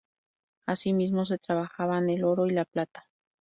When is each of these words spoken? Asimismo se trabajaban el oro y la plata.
Asimismo 0.65 1.25
se 1.25 1.37
trabajaban 1.37 2.09
el 2.09 2.23
oro 2.23 2.47
y 2.47 2.49
la 2.49 2.65
plata. 2.65 3.05